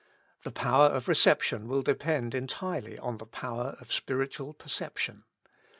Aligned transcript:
The 0.43 0.51
power 0.51 0.87
of 0.87 1.07
reception 1.07 1.67
will 1.67 1.83
depend 1.83 2.33
entirely 2.33 2.97
on 2.97 3.19
the 3.19 3.27
power 3.27 3.77
of 3.79 3.93
spiritual 3.93 4.51
perception. 4.51 5.25